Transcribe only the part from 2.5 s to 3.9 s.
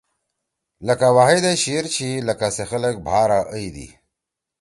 سے خلگ بھارا اَئی دی۔